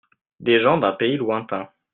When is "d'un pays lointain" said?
0.79-1.69